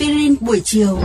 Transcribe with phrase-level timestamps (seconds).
[0.00, 0.98] Aspirin buổi chiều.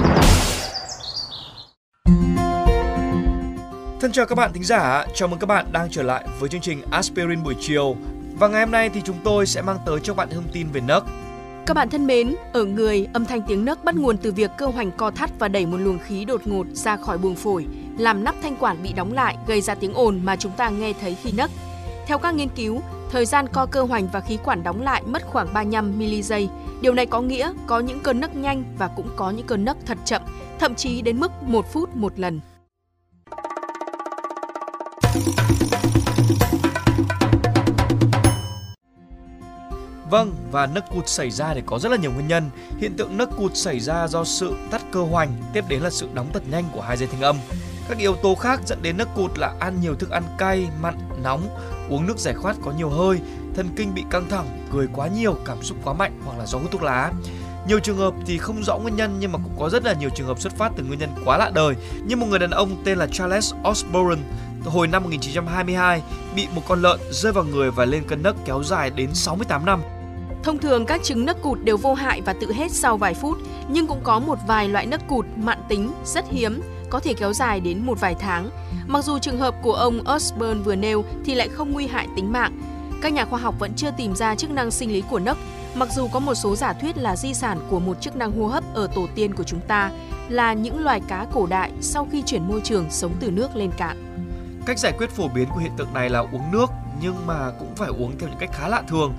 [4.01, 6.61] Thân chào các bạn thính giả, chào mừng các bạn đang trở lại với chương
[6.61, 7.95] trình Aspirin buổi chiều.
[8.39, 10.81] Và ngày hôm nay thì chúng tôi sẽ mang tới cho bạn thông tin về
[10.81, 11.03] nấc.
[11.65, 14.65] Các bạn thân mến, ở người, âm thanh tiếng nấc bắt nguồn từ việc cơ
[14.65, 17.65] hoành co thắt và đẩy một luồng khí đột ngột ra khỏi buồng phổi,
[17.97, 20.93] làm nắp thanh quản bị đóng lại, gây ra tiếng ồn mà chúng ta nghe
[21.01, 21.51] thấy khi nấc.
[22.07, 25.23] Theo các nghiên cứu, thời gian co cơ hoành và khí quản đóng lại mất
[25.25, 26.49] khoảng 35 mili giây.
[26.81, 29.77] Điều này có nghĩa có những cơn nấc nhanh và cũng có những cơn nấc
[29.85, 30.21] thật chậm,
[30.59, 32.41] thậm chí đến mức 1 phút một lần.
[40.09, 42.49] Vâng, và nấc cụt xảy ra thì có rất là nhiều nguyên nhân.
[42.77, 46.09] Hiện tượng nấc cụt xảy ra do sự tắt cơ hoành, tiếp đến là sự
[46.13, 47.37] đóng thật nhanh của hai dây thanh âm.
[47.89, 50.95] Các yếu tố khác dẫn đến nấc cụt là ăn nhiều thức ăn cay, mặn,
[51.25, 51.47] nóng,
[51.89, 53.19] uống nước giải khát có nhiều hơi,
[53.55, 56.57] thần kinh bị căng thẳng, cười quá nhiều, cảm xúc quá mạnh hoặc là do
[56.57, 57.11] hút thuốc lá.
[57.67, 60.09] Nhiều trường hợp thì không rõ nguyên nhân nhưng mà cũng có rất là nhiều
[60.15, 61.75] trường hợp xuất phát từ nguyên nhân quá lạ đời.
[62.05, 64.21] Như một người đàn ông tên là Charles Osborne
[64.65, 66.01] hồi năm 1922
[66.35, 69.65] bị một con lợn rơi vào người và lên cơn nấc kéo dài đến 68
[69.65, 69.81] năm.
[70.43, 73.37] Thông thường các chứng nấc cụt đều vô hại và tự hết sau vài phút,
[73.69, 77.33] nhưng cũng có một vài loại nấc cụt mạn tính rất hiếm, có thể kéo
[77.33, 78.49] dài đến một vài tháng.
[78.87, 82.31] Mặc dù trường hợp của ông Osborne vừa nêu thì lại không nguy hại tính
[82.31, 82.61] mạng.
[83.01, 85.37] Các nhà khoa học vẫn chưa tìm ra chức năng sinh lý của nấc,
[85.75, 88.47] mặc dù có một số giả thuyết là di sản của một chức năng hô
[88.47, 89.91] hấp ở tổ tiên của chúng ta
[90.29, 93.71] là những loài cá cổ đại sau khi chuyển môi trường sống từ nước lên
[93.77, 94.01] cạn.
[94.65, 96.69] Cách giải quyết phổ biến của hiện tượng này là uống nước
[97.01, 99.13] nhưng mà cũng phải uống theo những cách khá lạ thường.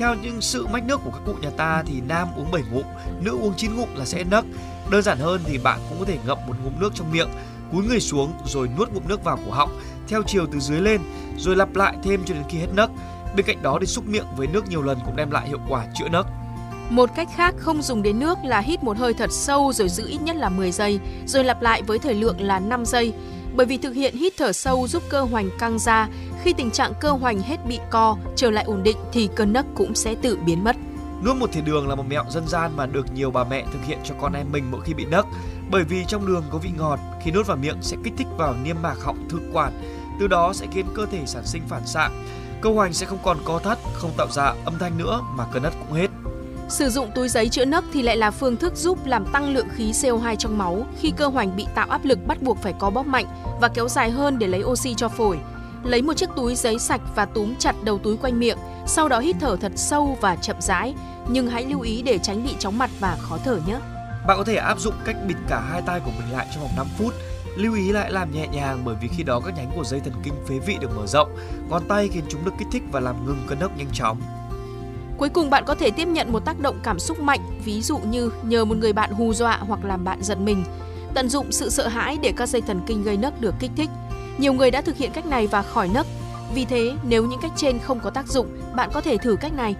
[0.00, 2.84] Theo những sự mách nước của các cụ nhà ta thì nam uống 7 ngụm,
[3.20, 4.44] nữ uống 9 ngụm là sẽ nấc.
[4.90, 7.28] Đơn giản hơn thì bạn cũng có thể ngậm một ngụm nước trong miệng,
[7.72, 11.00] cúi người xuống rồi nuốt ngụm nước vào cổ họng theo chiều từ dưới lên
[11.38, 12.90] rồi lặp lại thêm cho đến khi hết nấc.
[13.36, 15.86] Bên cạnh đó thì xúc miệng với nước nhiều lần cũng đem lại hiệu quả
[15.94, 16.26] chữa nấc.
[16.90, 20.08] Một cách khác không dùng đến nước là hít một hơi thật sâu rồi giữ
[20.08, 23.12] ít nhất là 10 giây, rồi lặp lại với thời lượng là 5 giây.
[23.56, 26.08] Bởi vì thực hiện hít thở sâu giúp cơ hoành căng ra,
[26.44, 29.66] khi tình trạng cơ hoành hết bị co, trở lại ổn định thì cơn nấc
[29.74, 30.76] cũng sẽ tự biến mất.
[31.24, 33.84] Nuốt một thìa đường là một mẹo dân gian mà được nhiều bà mẹ thực
[33.84, 35.26] hiện cho con em mình mỗi khi bị nấc.
[35.70, 38.54] Bởi vì trong đường có vị ngọt, khi nuốt vào miệng sẽ kích thích vào
[38.64, 39.72] niêm mạc họng thực quản,
[40.20, 42.10] từ đó sẽ khiến cơ thể sản sinh phản xạ.
[42.60, 45.62] Cơ hoành sẽ không còn co thắt, không tạo ra âm thanh nữa mà cơn
[45.62, 46.08] nấc cũng hết.
[46.68, 49.68] Sử dụng túi giấy chữa nấc thì lại là phương thức giúp làm tăng lượng
[49.74, 52.90] khí CO2 trong máu khi cơ hoành bị tạo áp lực bắt buộc phải có
[52.90, 53.26] bóp mạnh
[53.60, 55.38] và kéo dài hơn để lấy oxy cho phổi.
[55.84, 59.18] Lấy một chiếc túi giấy sạch và túm chặt đầu túi quanh miệng, sau đó
[59.18, 60.94] hít thở thật sâu và chậm rãi,
[61.28, 63.78] nhưng hãy lưu ý để tránh bị chóng mặt và khó thở nhé.
[64.26, 66.72] Bạn có thể áp dụng cách bịt cả hai tay của mình lại trong vòng
[66.76, 67.14] 5 phút.
[67.56, 70.12] Lưu ý lại làm nhẹ nhàng bởi vì khi đó các nhánh của dây thần
[70.22, 71.36] kinh phế vị được mở rộng,
[71.68, 74.20] ngón tay khiến chúng được kích thích và làm ngừng cơn nấc nhanh chóng.
[75.18, 77.98] Cuối cùng bạn có thể tiếp nhận một tác động cảm xúc mạnh, ví dụ
[77.98, 80.64] như nhờ một người bạn hù dọa hoặc làm bạn giận mình.
[81.14, 83.90] Tận dụng sự sợ hãi để các dây thần kinh gây nấc được kích thích.
[84.40, 86.06] Nhiều người đã thực hiện cách này và khỏi nấc.
[86.54, 88.46] Vì thế, nếu những cách trên không có tác dụng,
[88.76, 89.74] bạn có thể thử cách này.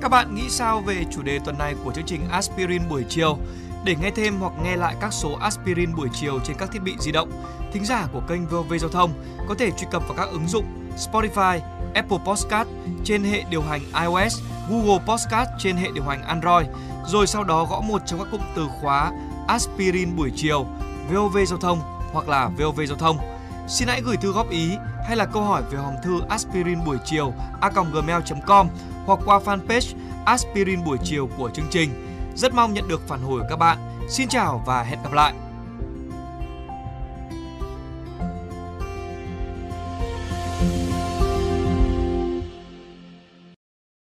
[0.00, 3.38] Các bạn nghĩ sao về chủ đề tuần này của chương trình Aspirin buổi chiều?
[3.84, 6.94] Để nghe thêm hoặc nghe lại các số Aspirin buổi chiều trên các thiết bị
[7.00, 7.30] di động,
[7.72, 9.12] thính giả của kênh VOV Giao thông
[9.48, 10.64] có thể truy cập vào các ứng dụng
[10.96, 11.60] Spotify,
[11.94, 12.68] Apple Podcast
[13.04, 14.40] trên hệ điều hành iOS,
[14.70, 16.66] Google Podcast trên hệ điều hành Android,
[17.06, 19.12] rồi sau đó gõ một trong các cụm từ khóa
[19.48, 20.66] Aspirin buổi chiều,
[21.12, 21.80] VOV Giao thông
[22.12, 23.39] hoặc là VOV Giao thông.
[23.70, 24.76] Xin hãy gửi thư góp ý
[25.06, 28.68] hay là câu hỏi về hòm thư aspirin buổi chiều a.gmail.com
[29.06, 29.94] hoặc qua fanpage
[30.24, 31.90] aspirin buổi chiều của chương trình.
[32.36, 33.78] Rất mong nhận được phản hồi của các bạn.
[34.08, 35.34] Xin chào và hẹn gặp lại!